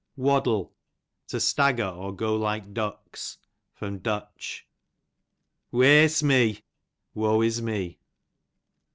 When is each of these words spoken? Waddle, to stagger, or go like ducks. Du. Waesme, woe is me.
Waddle, 0.15 0.73
to 1.27 1.39
stagger, 1.39 1.85
or 1.87 2.11
go 2.11 2.35
like 2.35 2.73
ducks. 2.73 3.37
Du. 3.79 3.99
Waesme, 5.71 6.63
woe 7.13 7.41
is 7.43 7.61
me. 7.61 7.99